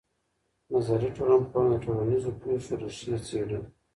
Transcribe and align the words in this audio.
نظري 0.71 1.09
ټولنپوهنه 1.17 1.77
د 1.79 1.81
ټولنیزو 1.83 2.31
پېښو 2.41 2.73
ریښې 2.81 3.15
څېړي. 3.27 3.59